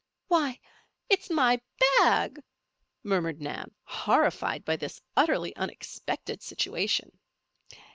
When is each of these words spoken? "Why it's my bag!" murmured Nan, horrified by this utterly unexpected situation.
"Why 0.29 0.59
it's 1.09 1.29
my 1.29 1.61
bag!" 1.99 2.41
murmured 3.03 3.39
Nan, 3.39 3.69
horrified 3.83 4.65
by 4.65 4.75
this 4.77 4.99
utterly 5.15 5.55
unexpected 5.55 6.41
situation. 6.41 7.19